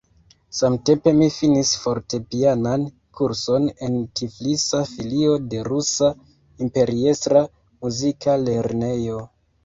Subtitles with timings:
[0.59, 2.85] Samtempe mi finis fortepianan
[3.19, 6.09] kurson en Tiflisa filio de "Rusa
[6.69, 7.43] Imperiestra
[7.85, 9.19] muzika lernejo".